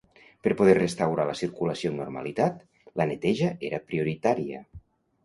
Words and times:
Per 0.45 0.53
poder 0.61 0.73
restaurar 0.77 1.25
la 1.31 1.35
circulació 1.41 1.91
amb 1.93 2.01
normalitat, 2.03 2.57
la 3.03 3.07
neteja 3.13 3.51
era 3.71 3.81
prioritària. 3.93 4.65